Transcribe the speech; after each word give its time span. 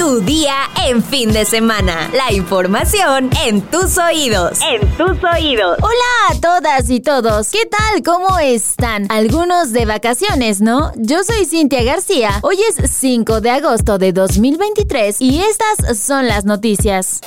Tu 0.00 0.22
día 0.22 0.54
en 0.86 1.04
fin 1.04 1.30
de 1.30 1.44
semana. 1.44 2.10
La 2.14 2.32
información 2.32 3.28
en 3.44 3.60
tus 3.60 3.98
oídos. 3.98 4.58
En 4.62 4.80
tus 4.96 5.22
oídos. 5.22 5.76
Hola 5.82 6.30
a 6.30 6.40
todas 6.40 6.88
y 6.88 7.00
todos. 7.00 7.50
¿Qué 7.50 7.66
tal? 7.66 8.02
¿Cómo 8.02 8.38
están? 8.38 9.06
Algunos 9.10 9.72
de 9.72 9.84
vacaciones, 9.84 10.62
¿no? 10.62 10.90
Yo 10.96 11.22
soy 11.22 11.44
Cintia 11.44 11.82
García. 11.82 12.30
Hoy 12.40 12.56
es 12.66 12.90
5 12.90 13.42
de 13.42 13.50
agosto 13.50 13.98
de 13.98 14.14
2023 14.14 15.20
y 15.20 15.42
estas 15.42 15.98
son 15.98 16.26
las 16.28 16.46
noticias. 16.46 17.20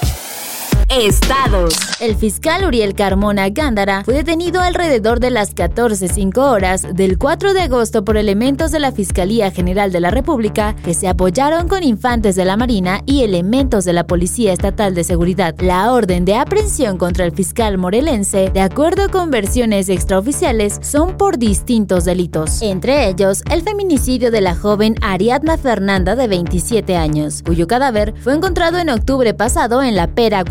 Estados. 0.90 1.74
El 2.00 2.16
fiscal 2.16 2.66
Uriel 2.66 2.94
Carmona 2.94 3.50
Gándara 3.50 4.04
fue 4.04 4.14
detenido 4.14 4.62
alrededor 4.62 5.20
de 5.20 5.32
las 5.32 5.56
14.05 5.56 6.38
horas 6.38 6.86
del 6.94 7.18
4 7.18 7.54
de 7.54 7.62
agosto 7.62 8.04
por 8.06 8.18
elementos 8.18 8.72
de 8.72 8.80
la 8.80 8.92
Fiscalía 8.92 9.52
General 9.52 9.92
de 9.92 10.00
la 10.00 10.12
República 10.12 10.76
que 10.84 10.94
se 10.94 11.08
apoyaron 11.08 11.68
con 11.68 11.84
infantes 11.84 12.36
de 12.36 12.46
la 12.46 12.58
Marina 12.58 13.02
y 13.06 13.24
elementos 13.24 13.86
de 13.86 13.94
la 13.94 14.06
Policía 14.06 14.54
Estatal 14.54 14.94
de 14.96 15.04
Seguridad. 15.04 15.56
La 15.60 15.92
orden 15.92 16.26
de 16.26 16.36
aprehensión 16.36 16.98
contra 16.98 17.26
el 17.26 17.32
fiscal 17.32 17.78
morelense, 17.78 18.52
de 18.54 18.62
acuerdo 18.62 19.10
con 19.10 19.32
versiones 19.32 19.90
extraoficiales, 19.90 20.80
son 20.82 21.18
por 21.18 21.38
distintos 21.38 22.06
delitos, 22.06 22.62
entre 22.62 23.08
ellos 23.08 23.44
el 23.50 23.62
feminicidio 23.62 24.32
de 24.32 24.42
la 24.42 24.56
joven 24.56 24.96
Ariadna 25.02 25.58
Fernanda 25.58 26.16
de 26.16 26.28
27 26.28 26.96
años, 26.96 27.42
cuyo 27.44 27.68
cadáver 27.68 28.14
fue 28.22 28.34
encontrado 28.34 28.78
en 28.80 28.90
octubre 28.90 29.34
pasado 29.34 29.82
en 29.82 29.96
la 29.96 30.08
Pera 30.08 30.44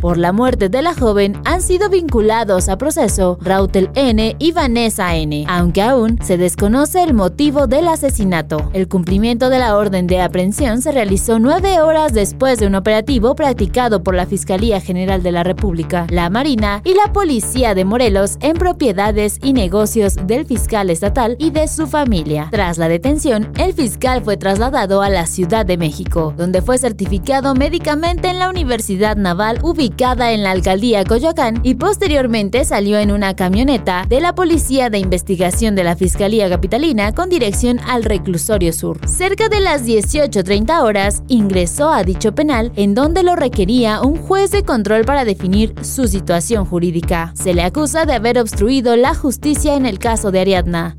Por 0.00 0.18
la 0.18 0.32
muerte 0.32 0.68
de 0.68 0.82
la 0.82 0.94
joven 0.94 1.40
han 1.44 1.60
sido 1.60 1.90
vinculados 1.90 2.68
a 2.68 2.78
proceso 2.78 3.38
Rautel 3.40 3.90
N 3.94 4.36
y 4.38 4.52
Vanessa 4.52 5.16
N, 5.16 5.46
aunque 5.48 5.82
aún 5.82 6.18
se 6.22 6.38
desconoce 6.38 7.02
el 7.02 7.12
motivo 7.12 7.66
del 7.66 7.88
asesinato. 7.88 8.70
El 8.72 8.86
cumplimiento 8.86 9.50
de 9.50 9.58
la 9.58 9.76
orden 9.76 10.06
de 10.06 10.20
aprehensión 10.20 10.80
se 10.80 10.92
realizó 10.92 11.40
nueve 11.40 11.80
horas 11.80 12.12
después 12.12 12.60
de 12.60 12.68
un 12.68 12.76
operativo 12.76 13.34
practicado 13.34 14.04
por 14.04 14.14
la 14.14 14.26
Fiscalía 14.26 14.80
General 14.80 15.24
de 15.24 15.32
la 15.32 15.42
República, 15.42 16.06
la 16.08 16.30
Marina 16.30 16.80
y 16.84 16.94
la 16.94 17.12
Policía 17.12 17.74
de 17.74 17.84
Morelos 17.84 18.36
en 18.42 18.54
propiedades 18.54 19.38
y 19.42 19.54
negocios 19.54 20.14
del 20.24 20.46
fiscal 20.46 20.88
estatal 20.88 21.34
y 21.40 21.50
de 21.50 21.66
su 21.66 21.88
familia. 21.88 22.48
Tras 22.52 22.78
la 22.78 22.88
detención, 22.88 23.50
el 23.58 23.72
fiscal 23.72 24.22
fue 24.22 24.36
trasladado 24.36 25.02
a 25.02 25.08
la 25.08 25.26
Ciudad 25.26 25.66
de 25.66 25.78
México, 25.78 26.32
donde 26.36 26.62
fue 26.62 26.78
certificado 26.78 27.56
médicamente 27.56 28.28
en 28.28 28.38
la 28.38 28.48
Universidad 28.48 29.16
Naval 29.16 29.58
ubicada 29.64 30.32
en 30.32 30.42
la 30.42 30.50
alcaldía 30.50 31.04
Coyoacán 31.04 31.60
y 31.62 31.76
posteriormente 31.76 32.64
salió 32.66 32.98
en 32.98 33.10
una 33.10 33.34
camioneta 33.34 34.04
de 34.06 34.20
la 34.20 34.34
Policía 34.34 34.90
de 34.90 34.98
Investigación 34.98 35.74
de 35.74 35.84
la 35.84 35.96
Fiscalía 35.96 36.50
Capitalina 36.50 37.12
con 37.12 37.30
dirección 37.30 37.80
al 37.88 38.04
reclusorio 38.04 38.74
sur. 38.74 39.00
Cerca 39.08 39.48
de 39.48 39.60
las 39.60 39.86
18.30 39.86 40.82
horas 40.82 41.22
ingresó 41.28 41.90
a 41.90 42.04
dicho 42.04 42.34
penal 42.34 42.72
en 42.76 42.94
donde 42.94 43.22
lo 43.22 43.36
requería 43.36 44.02
un 44.02 44.16
juez 44.16 44.50
de 44.50 44.64
control 44.64 45.06
para 45.06 45.24
definir 45.24 45.74
su 45.82 46.08
situación 46.08 46.66
jurídica. 46.66 47.32
Se 47.34 47.54
le 47.54 47.62
acusa 47.62 48.04
de 48.04 48.12
haber 48.12 48.38
obstruido 48.38 48.96
la 48.96 49.14
justicia 49.14 49.74
en 49.76 49.86
el 49.86 49.98
caso 49.98 50.30
de 50.30 50.40
Ariadna. 50.40 50.96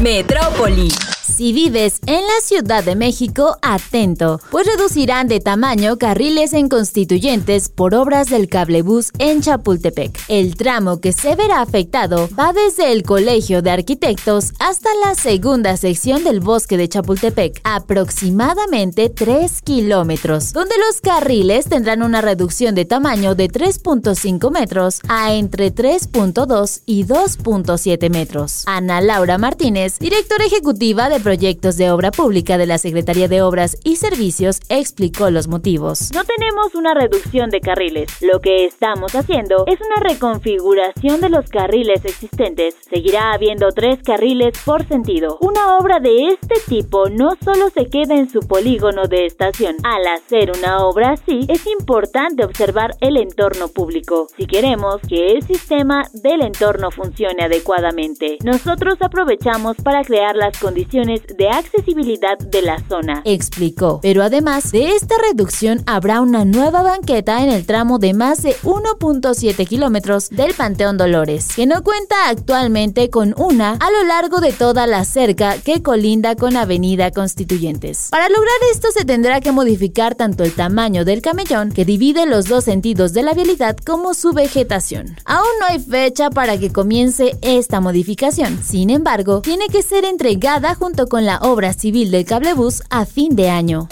Metrópoli. 0.00 0.92
Si 1.36 1.52
vives 1.52 2.00
en 2.06 2.22
la 2.22 2.40
Ciudad 2.42 2.82
de 2.82 2.96
México, 2.96 3.58
atento, 3.62 4.40
pues 4.50 4.66
reducirán 4.66 5.28
de 5.28 5.40
tamaño 5.40 5.96
carriles 5.96 6.52
en 6.52 6.68
constituyentes 6.68 7.68
por 7.68 7.94
obras 7.94 8.28
del 8.28 8.48
cablebús 8.48 9.12
en 9.18 9.40
Chapultepec. 9.40 10.18
El 10.28 10.56
tramo 10.56 11.00
que 11.00 11.12
se 11.12 11.36
verá 11.36 11.60
afectado 11.60 12.28
va 12.36 12.52
desde 12.52 12.92
el 12.92 13.04
Colegio 13.04 13.62
de 13.62 13.70
Arquitectos 13.70 14.52
hasta 14.58 14.88
la 15.04 15.14
segunda 15.14 15.76
sección 15.76 16.24
del 16.24 16.40
bosque 16.40 16.76
de 16.76 16.88
Chapultepec, 16.88 17.60
aproximadamente 17.62 19.08
3 19.08 19.62
kilómetros, 19.62 20.52
donde 20.52 20.74
los 20.78 21.00
carriles 21.00 21.66
tendrán 21.66 22.02
una 22.02 22.20
reducción 22.20 22.74
de 22.74 22.84
tamaño 22.84 23.34
de 23.34 23.48
3.5 23.48 24.50
metros 24.50 25.02
a 25.08 25.34
entre 25.34 25.72
3.2 25.72 26.82
y 26.86 27.04
2.7 27.04 28.10
metros. 28.10 28.64
Ana 28.66 29.00
Laura 29.00 29.38
Martínez, 29.38 29.98
directora 30.00 30.44
ejecutiva 30.44 31.08
de 31.08 31.17
Proyectos 31.20 31.76
de 31.76 31.90
Obra 31.90 32.10
Pública 32.10 32.58
de 32.58 32.66
la 32.66 32.78
Secretaría 32.78 33.28
de 33.28 33.42
Obras 33.42 33.78
y 33.84 33.96
Servicios 33.96 34.60
explicó 34.68 35.30
los 35.30 35.48
motivos. 35.48 36.10
No 36.14 36.22
tenemos 36.24 36.74
una 36.74 36.94
reducción 36.94 37.50
de 37.50 37.60
carriles. 37.60 38.10
Lo 38.20 38.40
que 38.40 38.64
estamos 38.64 39.14
haciendo 39.14 39.64
es 39.66 39.78
una 39.80 40.08
reconfiguración 40.08 41.20
de 41.20 41.28
los 41.28 41.48
carriles 41.48 42.04
existentes. 42.04 42.76
Seguirá 42.88 43.32
habiendo 43.32 43.70
tres 43.70 43.98
carriles 44.04 44.54
por 44.64 44.86
sentido. 44.86 45.38
Una 45.40 45.78
obra 45.78 45.98
de 45.98 46.28
este 46.28 46.54
tipo 46.68 47.08
no 47.08 47.30
solo 47.44 47.70
se 47.70 47.86
queda 47.86 48.14
en 48.14 48.30
su 48.30 48.40
polígono 48.40 49.08
de 49.08 49.26
estación. 49.26 49.76
Al 49.84 50.06
hacer 50.06 50.52
una 50.56 50.84
obra 50.86 51.12
así, 51.12 51.46
es 51.48 51.66
importante 51.66 52.44
observar 52.44 52.94
el 53.00 53.16
entorno 53.16 53.68
público. 53.68 54.28
Si 54.36 54.46
queremos 54.46 55.00
que 55.08 55.32
el 55.32 55.42
sistema 55.42 56.04
del 56.12 56.42
entorno 56.42 56.90
funcione 56.90 57.44
adecuadamente, 57.44 58.38
nosotros 58.44 58.96
aprovechamos 59.00 59.76
para 59.78 60.02
crear 60.02 60.36
las 60.36 60.58
condiciones 60.58 61.07
de 61.16 61.48
accesibilidad 61.48 62.38
de 62.38 62.62
la 62.62 62.78
zona. 62.88 63.22
Explicó. 63.24 64.00
Pero 64.02 64.22
además 64.22 64.70
de 64.72 64.90
esta 64.90 65.14
reducción, 65.30 65.82
habrá 65.86 66.20
una 66.20 66.44
nueva 66.44 66.82
banqueta 66.82 67.42
en 67.42 67.48
el 67.48 67.64
tramo 67.64 67.98
de 67.98 68.12
más 68.12 68.42
de 68.42 68.54
1.7 68.62 69.66
kilómetros 69.66 70.28
del 70.28 70.52
Panteón 70.54 70.98
Dolores, 70.98 71.48
que 71.56 71.66
no 71.66 71.82
cuenta 71.82 72.28
actualmente 72.28 73.08
con 73.08 73.34
una 73.38 73.72
a 73.72 73.90
lo 73.90 74.04
largo 74.04 74.40
de 74.40 74.52
toda 74.52 74.86
la 74.86 75.04
cerca 75.04 75.56
que 75.58 75.82
colinda 75.82 76.36
con 76.36 76.56
Avenida 76.56 77.10
Constituyentes. 77.10 78.08
Para 78.10 78.28
lograr 78.28 78.48
esto 78.72 78.88
se 78.92 79.04
tendrá 79.04 79.40
que 79.40 79.52
modificar 79.52 80.14
tanto 80.14 80.44
el 80.44 80.52
tamaño 80.52 81.04
del 81.04 81.22
camellón 81.22 81.72
que 81.72 81.84
divide 81.84 82.26
los 82.26 82.46
dos 82.46 82.64
sentidos 82.64 83.12
de 83.14 83.22
la 83.22 83.32
vialidad 83.32 83.76
como 83.78 84.12
su 84.12 84.32
vegetación. 84.32 85.16
Aún 85.24 85.48
no 85.60 85.66
hay 85.66 85.78
fecha 85.78 86.30
para 86.30 86.58
que 86.58 86.70
comience 86.70 87.38
esta 87.40 87.80
modificación. 87.80 88.62
Sin 88.62 88.90
embargo, 88.90 89.40
tiene 89.40 89.68
que 89.68 89.82
ser 89.82 90.04
entregada 90.04 90.74
junto 90.74 90.97
con 91.06 91.24
la 91.24 91.38
obra 91.38 91.72
civil 91.72 92.10
del 92.10 92.24
cablebús 92.24 92.82
a 92.90 93.04
fin 93.06 93.36
de 93.36 93.50
año. 93.50 93.88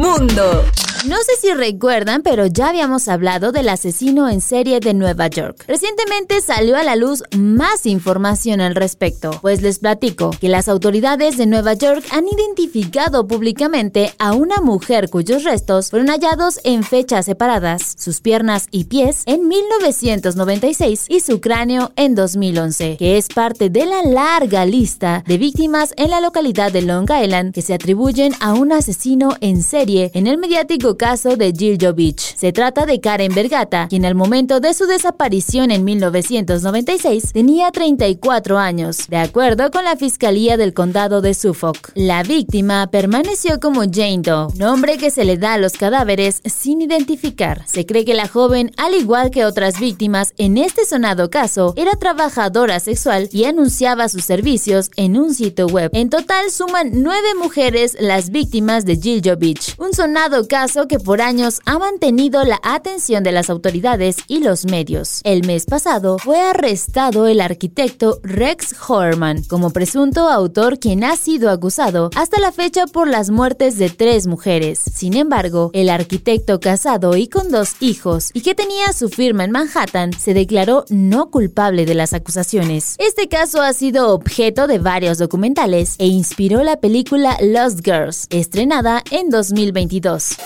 Mundo. 0.00 0.64
No 1.06 1.16
sé 1.16 1.32
si 1.40 1.54
recuerdan, 1.54 2.20
pero 2.22 2.44
ya 2.44 2.68
habíamos 2.68 3.08
hablado 3.08 3.52
del 3.52 3.70
asesino 3.70 4.28
en 4.28 4.42
serie 4.42 4.80
de 4.80 4.92
Nueva 4.92 5.28
York. 5.28 5.64
Recientemente 5.66 6.42
salió 6.42 6.76
a 6.76 6.82
la 6.82 6.94
luz 6.94 7.22
más 7.34 7.86
información 7.86 8.60
al 8.60 8.74
respecto, 8.74 9.30
pues 9.40 9.62
les 9.62 9.78
platico 9.78 10.30
que 10.38 10.50
las 10.50 10.68
autoridades 10.68 11.38
de 11.38 11.46
Nueva 11.46 11.72
York 11.72 12.04
han 12.12 12.28
identificado 12.28 13.26
públicamente 13.26 14.12
a 14.18 14.34
una 14.34 14.60
mujer 14.60 15.08
cuyos 15.08 15.44
restos 15.44 15.88
fueron 15.88 16.08
hallados 16.08 16.60
en 16.64 16.82
fechas 16.82 17.24
separadas, 17.24 17.94
sus 17.98 18.20
piernas 18.20 18.66
y 18.70 18.84
pies 18.84 19.22
en 19.24 19.48
1996 19.48 21.06
y 21.08 21.20
su 21.20 21.40
cráneo 21.40 21.92
en 21.96 22.14
2011, 22.14 22.98
que 22.98 23.16
es 23.16 23.28
parte 23.28 23.70
de 23.70 23.86
la 23.86 24.02
larga 24.02 24.66
lista 24.66 25.24
de 25.26 25.38
víctimas 25.38 25.94
en 25.96 26.10
la 26.10 26.20
localidad 26.20 26.72
de 26.72 26.82
Long 26.82 27.08
Island 27.10 27.54
que 27.54 27.62
se 27.62 27.72
atribuyen 27.72 28.34
a 28.40 28.52
un 28.52 28.72
asesino 28.72 29.36
en 29.40 29.62
serie 29.62 29.89
en 29.98 30.26
el 30.26 30.38
mediático 30.38 30.96
caso 30.96 31.36
de 31.36 31.52
Giljo 31.52 31.92
Beach. 31.92 32.36
Se 32.36 32.52
trata 32.52 32.86
de 32.86 33.00
Karen 33.00 33.34
Bergata, 33.34 33.88
quien 33.88 34.04
al 34.04 34.14
momento 34.14 34.60
de 34.60 34.72
su 34.72 34.86
desaparición 34.86 35.70
en 35.70 35.84
1996 35.84 37.32
tenía 37.32 37.70
34 37.72 38.58
años, 38.58 39.08
de 39.08 39.16
acuerdo 39.16 39.70
con 39.70 39.84
la 39.84 39.96
Fiscalía 39.96 40.56
del 40.56 40.74
Condado 40.74 41.20
de 41.20 41.34
Suffolk. 41.34 41.90
La 41.94 42.22
víctima 42.22 42.88
permaneció 42.90 43.58
como 43.58 43.80
Jane 43.80 44.22
Doe, 44.22 44.48
nombre 44.56 44.96
que 44.96 45.10
se 45.10 45.24
le 45.24 45.36
da 45.36 45.54
a 45.54 45.58
los 45.58 45.72
cadáveres 45.72 46.40
sin 46.44 46.82
identificar. 46.82 47.64
Se 47.66 47.84
cree 47.84 48.04
que 48.04 48.14
la 48.14 48.28
joven, 48.28 48.70
al 48.76 48.94
igual 48.94 49.30
que 49.30 49.44
otras 49.44 49.80
víctimas 49.80 50.34
en 50.38 50.56
este 50.56 50.84
sonado 50.84 51.30
caso, 51.30 51.74
era 51.76 51.92
trabajadora 51.92 52.78
sexual 52.78 53.28
y 53.32 53.44
anunciaba 53.44 54.08
sus 54.08 54.24
servicios 54.24 54.90
en 54.96 55.18
un 55.18 55.34
sitio 55.34 55.66
web. 55.66 55.90
En 55.94 56.10
total 56.10 56.50
suman 56.50 56.90
nueve 56.92 57.34
mujeres 57.36 57.96
las 57.98 58.30
víctimas 58.30 58.84
de 58.84 58.96
Giljo 58.96 59.36
Beach, 59.36 59.69
un 59.78 59.92
sonado 59.92 60.46
caso 60.48 60.88
que 60.88 60.98
por 60.98 61.20
años 61.20 61.60
ha 61.66 61.78
mantenido 61.78 62.44
la 62.44 62.60
atención 62.62 63.22
de 63.22 63.32
las 63.32 63.50
autoridades 63.50 64.16
y 64.28 64.40
los 64.40 64.64
medios. 64.64 65.20
El 65.24 65.46
mes 65.46 65.66
pasado 65.66 66.18
fue 66.18 66.40
arrestado 66.40 67.26
el 67.26 67.40
arquitecto 67.40 68.20
Rex 68.22 68.74
Horman 68.88 69.42
como 69.44 69.70
presunto 69.70 70.28
autor 70.28 70.78
quien 70.78 71.04
ha 71.04 71.16
sido 71.16 71.50
acusado 71.50 72.10
hasta 72.14 72.40
la 72.40 72.52
fecha 72.52 72.86
por 72.86 73.08
las 73.08 73.30
muertes 73.30 73.78
de 73.78 73.90
tres 73.90 74.26
mujeres. 74.26 74.78
Sin 74.78 75.16
embargo, 75.16 75.70
el 75.72 75.90
arquitecto 75.90 76.60
casado 76.60 77.16
y 77.16 77.28
con 77.28 77.50
dos 77.50 77.74
hijos 77.80 78.30
y 78.32 78.40
que 78.40 78.54
tenía 78.54 78.92
su 78.92 79.08
firma 79.08 79.44
en 79.44 79.50
Manhattan 79.50 80.12
se 80.12 80.34
declaró 80.34 80.84
no 80.88 81.30
culpable 81.30 81.86
de 81.86 81.94
las 81.94 82.12
acusaciones. 82.12 82.96
Este 82.98 83.28
caso 83.28 83.62
ha 83.62 83.72
sido 83.72 84.14
objeto 84.14 84.66
de 84.66 84.78
varios 84.78 85.18
documentales 85.18 85.96
e 85.98 86.06
inspiró 86.06 86.62
la 86.62 86.76
película 86.76 87.36
Lost 87.40 87.80
Girls, 87.84 88.26
estrenada 88.30 89.02
en 89.10 89.30
2022. 89.60 90.36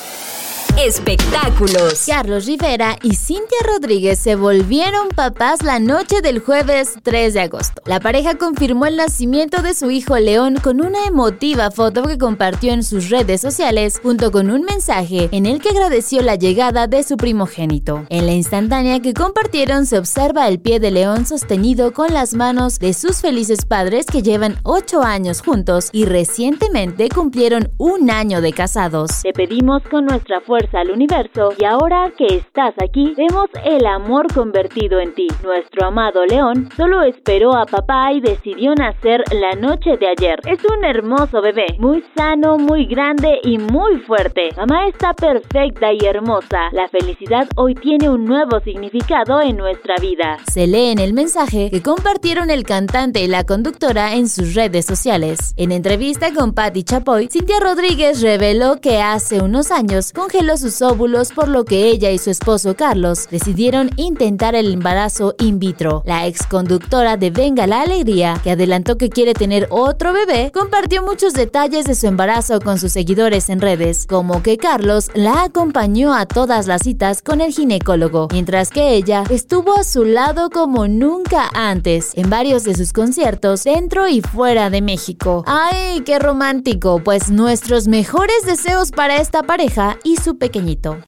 Espectáculos. 0.79 2.05
Carlos 2.07 2.47
Rivera 2.47 2.99
y 3.03 3.15
Cintia 3.15 3.59
Rodríguez 3.65 4.19
se 4.19 4.35
volvieron 4.35 5.09
papás 5.09 5.63
la 5.63 5.79
noche 5.79 6.21
del 6.21 6.41
jueves 6.41 6.95
3 7.03 7.35
de 7.35 7.41
agosto. 7.41 7.83
La 7.87 8.01
pareja 8.01 8.37
confirmó 8.37 8.87
el 8.87 8.97
nacimiento 8.97 9.63
de 9.63 9.75
su 9.75 9.91
hijo 9.91 10.19
León 10.19 10.57
con 10.63 10.81
una 10.81 11.07
emotiva 11.07 11.71
foto 11.71 12.03
que 12.03 12.19
compartió 12.19 12.73
en 12.73 12.83
sus 12.83 13.09
redes 13.09 13.41
sociales 13.41 14.01
junto 14.03 14.33
con 14.33 14.51
un 14.51 14.63
mensaje 14.63 15.29
en 15.33 15.47
el 15.47 15.61
que 15.61 15.69
agradeció 15.69 16.23
la 16.23 16.35
llegada 16.35 16.87
de 16.89 17.03
su 17.03 17.17
primogénito. 17.17 18.05
En 18.09 18.27
la 18.27 18.33
instantánea 18.33 19.01
que 19.01 19.15
compartieron 19.15 19.87
se 19.87 19.99
observa 19.99 20.49
el 20.49 20.61
pie 20.61 20.81
de 20.81 20.91
León 20.91 21.25
sostenido 21.25 21.93
con 21.93 22.13
las 22.13 22.35
manos 22.35 22.79
de 22.81 22.95
sus 22.95 23.21
felices 23.21 23.65
padres 23.65 24.07
que 24.07 24.23
llevan 24.23 24.59
8 24.65 25.03
años 25.03 25.41
juntos 25.41 25.89
y 25.93 26.05
recientemente 26.05 27.09
cumplieron 27.09 27.71
un 27.79 28.11
año 28.11 28.41
de 28.41 28.53
casados. 28.53 29.23
Te 29.23 29.33
pedimos 29.33 29.83
con 29.85 30.07
nuestra 30.07 30.41
fuerza 30.41 30.64
al 30.73 30.91
universo 30.91 31.53
y 31.59 31.65
ahora 31.65 32.13
que 32.17 32.27
estás 32.27 32.75
aquí, 32.83 33.15
vemos 33.17 33.47
el 33.65 33.85
amor 33.87 34.33
convertido 34.33 35.01
en 35.01 35.15
ti. 35.15 35.27
Nuestro 35.43 35.89
amado 35.89 36.25
León 36.25 36.69
solo 36.77 37.03
esperó 37.03 37.55
a 37.55 37.67
papá 37.67 38.13
y 38.13 38.21
decidió 38.21 38.75
nacer 38.75 39.25
la 39.33 39.53
noche 39.53 39.97
de 39.99 40.09
ayer. 40.09 40.41
Es 40.47 40.61
un 40.65 40.85
hermoso 40.85 41.43
bebé, 41.43 41.67
muy 41.79 42.05
sano, 42.17 42.57
muy 42.57 42.87
grande 42.87 43.41
y 43.43 43.59
muy 43.59 43.99
fuerte. 44.07 44.51
Mamá 44.57 44.89
está 44.89 45.13
perfecta 45.13 45.93
y 45.93 45.99
hermosa. 46.07 46.71
La 46.73 46.89
felicidad 46.89 47.49
hoy 47.57 47.75
tiene 47.75 48.09
un 48.09 48.25
nuevo 48.25 48.61
significado 48.61 49.41
en 49.43 49.57
nuestra 49.57 49.97
vida. 50.01 50.39
Se 50.51 50.67
lee 50.67 50.93
en 50.93 50.99
el 50.99 51.13
mensaje 51.13 51.71
que 51.71 51.83
compartieron 51.83 52.51
el 52.51 52.65
cantante 52.65 53.21
y 53.23 53.27
la 53.27 53.45
conductora 53.45 54.15
en 54.15 54.29
sus 54.29 54.55
redes 54.55 54.87
sociales. 54.87 55.55
En 55.57 55.73
entrevista 55.73 56.33
con 56.33 56.55
Patti 56.55 56.85
Chapoy, 56.85 57.29
Cintia 57.29 57.61
Rodríguez 57.61 58.23
reveló 58.23 58.81
que 58.81 59.01
hace 59.01 59.43
unos 59.43 59.71
años 59.71 60.13
congeló 60.13 60.54
sus 60.57 60.83
óvulos 60.83 61.33
por 61.33 61.49
lo 61.49 61.65
que 61.65 61.89
ella 61.89 62.11
y 62.11 62.19
su 62.19 62.31
esposo 62.31 62.75
Carlos 62.75 63.29
decidieron 63.31 63.91
intentar 63.97 64.55
el 64.55 64.73
embarazo 64.73 65.35
in 65.39 65.59
vitro. 65.59 66.03
La 66.07 66.27
ex 66.27 66.47
conductora 66.47 67.17
de 67.17 67.31
Venga 67.31 67.67
la 67.67 67.83
Alegría, 67.83 68.41
que 68.43 68.53
adelantó 68.53 68.97
que 68.97 69.09
quiere 69.09 69.35
tener 69.35 69.67
otro 69.71 70.13
bebé, 70.13 70.51
compartió 70.53 71.03
muchos 71.03 71.33
detalles 71.33 71.85
de 71.85 71.95
su 71.95 72.07
embarazo 72.07 72.61
con 72.61 72.79
sus 72.79 72.93
seguidores 72.93 73.49
en 73.49 73.61
redes, 73.61 74.07
como 74.07 74.43
que 74.43 74.57
Carlos 74.57 75.11
la 75.15 75.45
acompañó 75.45 76.15
a 76.15 76.27
todas 76.27 76.67
las 76.67 76.83
citas 76.83 77.23
con 77.23 77.41
el 77.41 77.53
ginecólogo, 77.53 78.29
mientras 78.33 78.71
que 78.71 78.95
ella 78.95 79.25
estuvo 79.31 79.79
a 79.79 79.85
su 79.85 80.05
lado 80.05 80.51
como 80.51 80.89
nunca 80.89 81.51
antes 81.55 82.13
en 82.15 82.31
varios 82.31 82.65
de 82.65 82.75
sus 82.75 82.93
conciertos 82.93 83.65
dentro 83.65 84.09
y 84.09 84.21
fuera 84.21 84.71
de 84.71 84.83
México. 84.83 85.45
¡Ay, 85.47 86.01
qué 86.01 86.19
romántico! 86.19 87.01
Pues 87.03 87.31
nuestros 87.31 87.89
mejores 87.89 88.45
deseos 88.47 88.91
para 88.91 89.17
esta 89.17 89.43
pareja 89.43 89.99
y 90.05 90.17
su 90.17 90.37
pequeñito. 90.45 90.99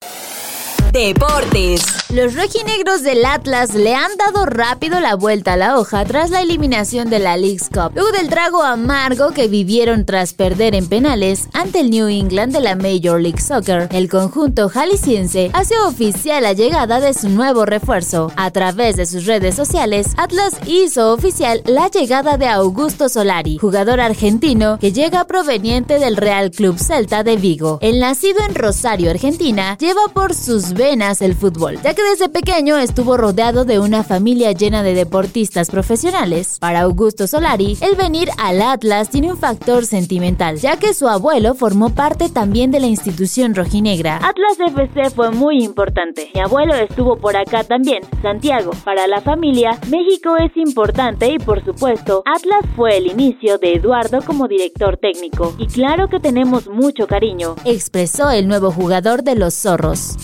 Deportes. 0.97 1.83
Los 2.09 2.35
rojinegros 2.35 3.03
del 3.03 3.27
Atlas 3.27 3.75
le 3.75 3.95
han 3.95 4.17
dado 4.17 4.47
rápido 4.47 4.99
la 5.01 5.17
vuelta 5.17 5.53
a 5.53 5.57
la 5.57 5.79
hoja 5.79 6.05
tras 6.05 6.31
la 6.31 6.41
eliminación 6.41 7.11
de 7.11 7.19
la 7.19 7.37
League's 7.37 7.69
Cup, 7.69 7.93
luego 7.95 8.13
del 8.13 8.31
trago 8.31 8.63
amargo 8.63 9.33
que 9.33 9.49
vivieron 9.49 10.07
tras 10.07 10.33
perder 10.33 10.75
en 10.75 10.89
penales 10.89 11.49
ante 11.53 11.81
el 11.81 11.91
New 11.91 12.09
England 12.09 12.55
de 12.55 12.61
la 12.61 12.77
Major 12.77 13.21
League 13.21 13.43
Soccer. 13.43 13.89
El 13.91 14.09
conjunto 14.09 14.71
jalisciense 14.71 15.51
hace 15.53 15.79
oficial 15.81 16.45
la 16.45 16.55
llegada 16.55 17.01
de 17.01 17.13
su 17.13 17.29
nuevo 17.29 17.67
refuerzo. 17.67 18.33
A 18.37 18.51
través 18.51 18.97
de 18.97 19.05
sus 19.05 19.27
redes 19.27 19.55
sociales, 19.55 20.15
Atlas 20.17 20.55
hizo 20.67 21.13
oficial 21.13 21.61
la 21.67 21.89
llegada 21.89 22.39
de 22.39 22.47
Augusto 22.47 23.11
Solari, 23.11 23.59
jugador 23.59 24.01
argentino 24.01 24.79
que 24.79 24.93
llega 24.93 25.27
proveniente 25.27 25.99
del 25.99 26.17
Real 26.17 26.53
Club 26.53 26.79
Celta 26.79 27.23
de 27.23 27.37
Vigo. 27.37 27.79
El 27.83 28.01
nacido 28.01 28.39
en 28.49 28.55
Rosario, 28.55 29.11
Argentina, 29.11 29.77
lleva 29.79 30.09
por 30.15 30.33
sus 30.33 30.73
venas 30.87 31.21
el 31.21 31.35
fútbol, 31.35 31.81
ya 31.83 31.95
que 31.95 32.03
desde 32.05 32.29
pequeño 32.29 32.77
estuvo 32.77 33.17
rodeado 33.17 33.65
de 33.65 33.81
una 33.81 34.05
familia 34.05 34.53
llena 34.53 34.85
de 34.85 34.95
deportistas 34.95 35.69
profesionales. 35.69 36.59
Para 36.61 36.83
Augusto 36.83 37.27
Solari, 37.27 37.77
el 37.81 37.97
venir 37.97 38.29
al 38.39 38.63
Atlas 38.63 39.11
tiene 39.11 39.33
un 39.33 39.37
factor 39.37 39.85
sentimental, 39.85 40.59
ya 40.59 40.77
que 40.77 40.95
su 40.95 41.09
abuelo 41.09 41.55
formó 41.55 41.91
parte 41.91 42.29
también 42.29 42.71
de 42.71 42.79
la 42.79 42.87
institución 42.87 43.57
rojinegra. 43.57 44.19
Atlas 44.19 44.61
FC 44.61 45.11
fue 45.11 45.33
muy 45.33 45.65
importante. 45.65 46.31
Mi 46.33 46.41
abuelo 46.41 46.77
estuvo 46.77 47.17
por 47.17 47.37
acá 47.37 47.65
también, 47.65 48.05
Santiago. 48.23 48.71
Para 48.85 49.09
la 49.09 49.21
familia, 49.23 49.81
México 49.91 50.37
es 50.37 50.57
importante 50.57 51.33
y 51.33 51.39
por 51.39 51.65
supuesto, 51.65 52.23
Atlas 52.27 52.65
fue 52.77 52.97
el 52.99 53.09
inicio 53.09 53.59
de 53.59 53.75
Eduardo 53.75 54.21
como 54.25 54.47
director 54.47 54.99
técnico. 54.99 55.53
Y 55.59 55.67
claro 55.67 56.09
que 56.09 56.21
tenemos 56.21 56.69
mucho 56.69 57.09
cariño. 57.09 57.57
Expresó 57.65 58.31
el 58.31 58.47
nuevo 58.47 58.71
jugador 58.71 59.25
de 59.25 59.35
los 59.35 59.55
zorros. 59.55 60.17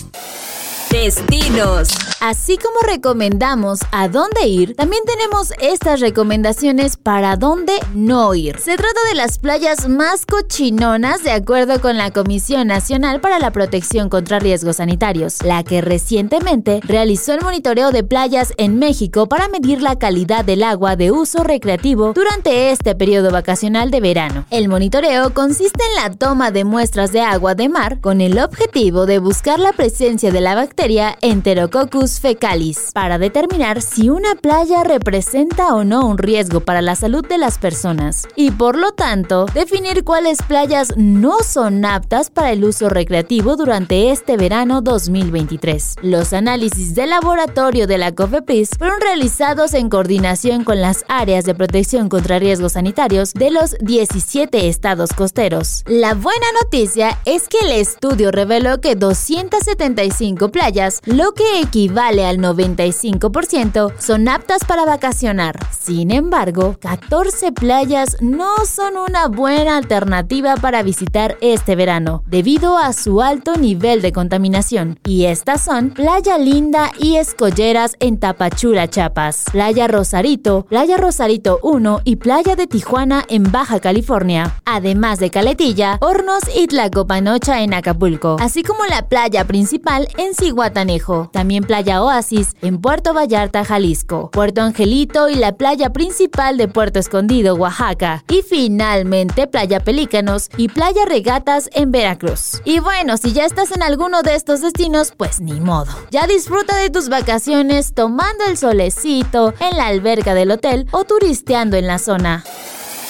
Destinos. 1.03 1.89
Así 2.21 2.55
como 2.55 2.79
recomendamos 2.87 3.81
a 3.91 4.07
dónde 4.07 4.47
ir, 4.47 4.73
también 4.77 5.03
tenemos 5.05 5.51
estas 5.59 5.99
recomendaciones 5.99 6.95
para 6.95 7.35
dónde 7.35 7.73
no 7.93 8.33
ir. 8.33 8.57
Se 8.59 8.77
trata 8.77 8.99
de 9.09 9.15
las 9.15 9.37
playas 9.37 9.89
más 9.89 10.25
cochinonas 10.25 11.21
de 11.21 11.31
acuerdo 11.31 11.81
con 11.81 11.97
la 11.97 12.11
Comisión 12.11 12.67
Nacional 12.67 13.19
para 13.19 13.39
la 13.39 13.51
Protección 13.51 14.07
contra 14.07 14.39
Riesgos 14.39 14.77
Sanitarios, 14.77 15.43
la 15.43 15.65
que 15.65 15.81
recientemente 15.81 16.79
realizó 16.85 17.33
el 17.33 17.41
monitoreo 17.41 17.91
de 17.91 18.05
playas 18.05 18.53
en 18.55 18.79
México 18.79 19.27
para 19.27 19.49
medir 19.49 19.81
la 19.81 19.99
calidad 19.99 20.45
del 20.45 20.63
agua 20.63 20.95
de 20.95 21.11
uso 21.11 21.43
recreativo 21.43 22.13
durante 22.13 22.71
este 22.71 22.95
periodo 22.95 23.29
vacacional 23.31 23.91
de 23.91 23.99
verano. 23.99 24.45
El 24.49 24.69
monitoreo 24.69 25.33
consiste 25.33 25.83
en 25.89 26.01
la 26.01 26.15
toma 26.15 26.51
de 26.51 26.63
muestras 26.63 27.11
de 27.11 27.19
agua 27.19 27.55
de 27.55 27.67
mar 27.67 27.99
con 27.99 28.21
el 28.21 28.39
objetivo 28.39 29.05
de 29.05 29.19
buscar 29.19 29.59
la 29.59 29.73
presencia 29.73 30.31
de 30.31 30.39
la 30.39 30.55
bacteria 30.55 30.92
Enterococcus 30.99 32.19
fecalis 32.19 32.91
para 32.93 33.17
determinar 33.17 33.81
si 33.81 34.09
una 34.09 34.35
playa 34.35 34.83
representa 34.83 35.73
o 35.73 35.83
no 35.83 36.05
un 36.05 36.17
riesgo 36.17 36.59
para 36.59 36.81
la 36.81 36.95
salud 36.95 37.25
de 37.27 37.37
las 37.37 37.57
personas 37.57 38.27
y 38.35 38.51
por 38.51 38.77
lo 38.77 38.91
tanto 38.91 39.45
definir 39.53 40.03
cuáles 40.03 40.41
playas 40.43 40.93
no 40.97 41.39
son 41.43 41.83
aptas 41.85 42.29
para 42.29 42.51
el 42.51 42.63
uso 42.63 42.89
recreativo 42.89 43.55
durante 43.55 44.11
este 44.11 44.37
verano 44.37 44.81
2023. 44.81 45.95
Los 46.03 46.33
análisis 46.33 46.93
de 46.93 47.07
laboratorio 47.07 47.87
de 47.87 47.97
la 47.97 48.13
COFEPRIS 48.13 48.71
fueron 48.77 49.01
realizados 49.01 49.73
en 49.73 49.89
coordinación 49.89 50.63
con 50.63 50.81
las 50.81 51.05
áreas 51.07 51.45
de 51.45 51.55
protección 51.55 52.09
contra 52.09 52.39
riesgos 52.39 52.73
sanitarios 52.73 53.33
de 53.33 53.51
los 53.51 53.75
17 53.79 54.67
estados 54.67 55.13
costeros. 55.13 55.83
La 55.87 56.13
buena 56.13 56.45
noticia 56.61 57.19
es 57.25 57.47
que 57.47 57.59
el 57.59 57.71
estudio 57.71 58.31
reveló 58.31 58.81
que 58.81 58.95
275 58.95 60.49
playas, 60.49 60.82
lo 61.05 61.33
que 61.33 61.59
equivale 61.61 62.25
al 62.25 62.37
95%, 62.37 63.93
son 63.99 64.27
aptas 64.27 64.65
para 64.65 64.85
vacacionar. 64.85 65.57
Sin 65.71 66.11
embargo, 66.11 66.77
14 66.79 67.51
playas 67.51 68.17
no 68.21 68.65
son 68.65 68.97
una 68.97 69.27
buena 69.27 69.77
alternativa 69.77 70.55
para 70.55 70.83
visitar 70.83 71.37
este 71.41 71.75
verano, 71.75 72.23
debido 72.27 72.77
a 72.77 72.93
su 72.93 73.21
alto 73.21 73.55
nivel 73.55 74.01
de 74.01 74.11
contaminación. 74.11 74.99
Y 75.05 75.25
estas 75.25 75.63
son 75.63 75.91
Playa 75.91 76.37
Linda 76.37 76.91
y 76.99 77.15
Escolleras 77.15 77.95
en 77.99 78.19
Tapachula, 78.19 78.89
Chiapas, 78.89 79.45
Playa 79.51 79.87
Rosarito, 79.87 80.65
Playa 80.65 80.97
Rosarito 80.97 81.59
1 81.63 82.01
y 82.03 82.17
Playa 82.17 82.55
de 82.55 82.67
Tijuana 82.67 83.23
en 83.29 83.51
Baja 83.51 83.79
California, 83.79 84.59
además 84.65 85.19
de 85.19 85.29
Caletilla, 85.29 85.97
Hornos 86.01 86.43
y 86.55 86.67
Tlacopanocha 86.67 87.61
en 87.61 87.73
Acapulco, 87.73 88.37
así 88.39 88.63
como 88.63 88.85
la 88.85 89.07
playa 89.07 89.45
principal 89.45 90.07
en 90.17 90.33
Ciguatanejo. 90.73 91.29
También 91.31 91.63
Playa 91.63 92.03
Oasis 92.03 92.55
en 92.61 92.81
Puerto 92.81 93.13
Vallarta, 93.13 93.63
Jalisco, 93.63 94.29
Puerto 94.31 94.61
Angelito 94.61 95.29
y 95.29 95.35
la 95.35 95.53
playa 95.53 95.91
principal 95.91 96.57
de 96.57 96.67
Puerto 96.67 96.99
Escondido, 96.99 97.55
Oaxaca, 97.55 98.23
y 98.29 98.41
finalmente 98.41 99.47
Playa 99.47 99.79
Pelícanos 99.79 100.49
y 100.57 100.67
Playa 100.69 101.05
Regatas 101.05 101.69
en 101.73 101.91
Veracruz. 101.91 102.61
Y 102.65 102.79
bueno, 102.79 103.17
si 103.17 103.33
ya 103.33 103.45
estás 103.45 103.71
en 103.71 103.83
alguno 103.83 104.23
de 104.23 104.33
estos 104.35 104.61
destinos, 104.61 105.13
pues 105.15 105.39
ni 105.39 105.59
modo. 105.59 105.91
Ya 106.11 106.25
disfruta 106.27 106.75
de 106.77 106.89
tus 106.89 107.09
vacaciones 107.09 107.93
tomando 107.93 108.45
el 108.47 108.57
solecito 108.57 109.53
en 109.59 109.77
la 109.77 109.87
alberca 109.87 110.33
del 110.33 110.51
hotel 110.51 110.87
o 110.91 111.03
turisteando 111.03 111.75
en 111.77 111.87
la 111.87 111.99
zona. 111.99 112.43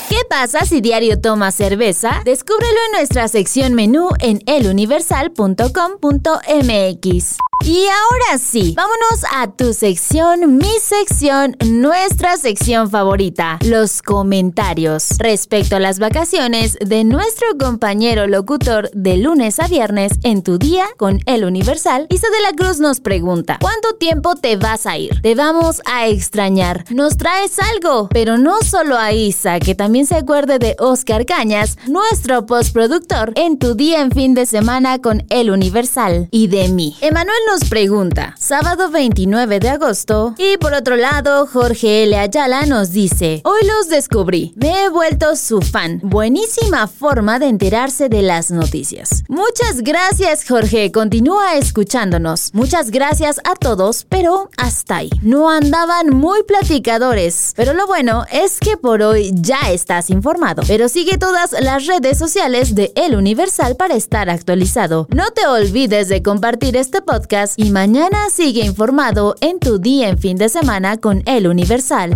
¿Qué 0.10 0.18
pasa 0.30 0.66
si 0.66 0.82
diario 0.82 1.22
tomas 1.22 1.56
cerveza? 1.56 2.22
Descúbrelo 2.26 2.78
en 2.88 2.92
nuestra 2.98 3.30
sección 3.30 3.74
menú 3.74 4.10
en 4.20 4.42
eluniversal.com.mx. 4.46 7.38
Y 7.66 7.86
ahora 7.88 8.38
sí, 8.38 8.74
vámonos 8.76 9.24
a 9.34 9.50
tu 9.56 9.74
sección, 9.74 10.58
mi 10.58 10.74
sección, 10.82 11.56
nuestra 11.66 12.36
sección 12.36 12.90
favorita, 12.90 13.58
los 13.66 14.02
comentarios. 14.02 15.12
Respecto 15.18 15.78
a 15.78 15.80
las 15.80 15.98
vacaciones 15.98 16.78
de 16.86 17.06
nuestro 17.06 17.48
compañero 17.58 18.28
locutor 18.28 18.92
de 18.92 19.16
lunes 19.16 19.62
a 19.62 19.70
viernes 19.70 20.12
en 20.24 20.44
tu 20.44 20.58
día 20.58 20.84
con 20.98 21.22
El 21.26 21.46
Universal, 21.46 22.08
Isa 22.10 22.28
de 22.32 22.42
la 22.42 22.52
Cruz 22.52 22.82
nos 22.82 23.00
pregunta, 23.00 23.60
¿cuánto 23.62 23.94
tiempo 23.96 24.36
te 24.36 24.58
vas 24.58 24.86
a 24.86 24.98
ir? 24.98 25.22
Te 25.22 25.34
vamos 25.34 25.82
a 25.86 26.08
extrañar. 26.08 26.84
¿Nos 26.90 27.16
traes 27.16 27.60
algo? 27.60 28.10
Pero 28.12 28.38
no 28.38 28.62
solo 28.62 28.98
a 28.98 29.14
Isa, 29.14 29.62
que 29.62 29.74
también 29.74 30.06
se 30.06 30.16
acuerde 30.16 30.60
de 30.60 30.76
Oscar 30.80 31.26
Cañas, 31.26 31.78
nuestro 31.88 32.46
postproductor, 32.46 33.32
en 33.38 33.58
tu 33.58 33.76
día 33.76 34.02
en 34.02 34.12
fin 34.12 34.34
de 34.34 34.46
semana 34.46 35.00
con 35.00 35.26
El 35.30 35.50
Universal. 35.50 36.28
Y 36.30 36.48
de 36.48 36.68
mí. 36.68 36.98
Emanuel 37.00 37.38
nos 37.48 37.53
pregunta, 37.62 38.36
sábado 38.40 38.90
29 38.90 39.60
de 39.60 39.70
agosto. 39.70 40.34
Y 40.38 40.58
por 40.58 40.74
otro 40.74 40.96
lado, 40.96 41.46
Jorge 41.46 42.04
L. 42.04 42.18
Ayala 42.18 42.66
nos 42.66 42.92
dice, 42.92 43.42
hoy 43.44 43.62
los 43.68 43.90
descubrí, 43.90 44.54
me 44.56 44.84
he 44.84 44.90
vuelto 44.90 45.36
su 45.36 45.62
fan. 45.62 46.00
Buenísima 46.02 46.88
forma 46.88 47.38
de 47.38 47.48
enterarse 47.48 48.10
de 48.10 48.24
las 48.24 48.50
noticias. 48.50 49.24
Muchas 49.28 49.82
gracias 49.82 50.48
Jorge, 50.48 50.92
continúa 50.92 51.56
escuchándonos. 51.56 52.50
Muchas 52.54 52.90
gracias 52.90 53.40
a 53.44 53.56
todos, 53.56 54.06
pero 54.10 54.50
hasta 54.58 54.98
ahí. 54.98 55.10
No 55.22 55.50
andaban 55.50 56.10
muy 56.10 56.44
platicadores, 56.44 57.54
pero 57.56 57.74
lo 57.74 57.86
bueno 57.86 58.26
es 58.32 58.60
que 58.60 58.78
por 58.78 59.04
hoy 59.04 59.32
ya 59.36 59.60
estás 59.70 60.10
informado. 60.10 60.64
Pero 60.68 60.90
sigue 60.90 61.18
todas 61.18 61.52
las 61.60 61.86
redes 61.86 62.18
sociales 62.18 62.74
de 62.74 62.92
El 62.96 63.16
Universal 63.16 63.76
para 63.76 63.94
estar 63.94 64.30
actualizado. 64.30 65.08
No 65.14 65.30
te 65.32 65.46
olvides 65.46 66.10
de 66.10 66.24
compartir 66.24 66.76
este 66.78 67.02
podcast 67.02 67.33
y 67.58 67.72
mañana 67.72 68.30
sigue 68.30 68.62
informado 68.64 69.34
en 69.42 69.60
tu 69.60 69.80
día 69.80 70.10
en 70.10 70.20
fin 70.20 70.38
de 70.38 70.50
semana 70.50 70.98
con 70.98 71.24
El 71.26 71.48
Universal. 71.48 72.16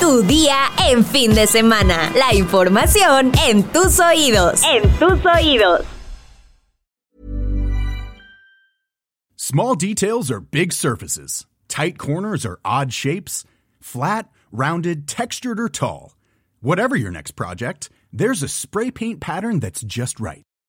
Tu 0.00 0.22
día 0.22 0.56
en 0.88 1.04
fin 1.04 1.34
de 1.34 1.46
semana. 1.46 2.10
La 2.14 2.34
información 2.34 3.32
en 3.46 3.62
tus 3.62 4.00
oídos. 4.00 4.62
En 4.64 4.88
tus 4.98 5.20
oídos. 5.26 5.84
Small 9.36 9.74
details 9.74 10.30
are 10.30 10.40
big 10.40 10.72
surfaces. 10.72 11.46
Tight 11.68 11.98
corners 11.98 12.46
are 12.46 12.58
odd 12.64 12.92
shapes. 12.92 13.44
Flat, 13.80 14.30
rounded, 14.50 15.06
textured, 15.06 15.60
or 15.60 15.68
tall. 15.68 16.16
Whatever 16.62 16.96
your 16.96 17.10
next 17.10 17.32
project, 17.32 17.90
there's 18.10 18.42
a 18.42 18.48
spray 18.48 18.90
paint 18.90 19.20
pattern 19.20 19.60
that's 19.60 19.82
just 19.82 20.18
right. 20.18 20.44